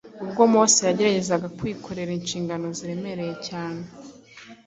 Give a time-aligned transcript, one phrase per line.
[0.23, 3.81] ubwo Mose yageragezaga kwikorera inshingano ziremereye cyane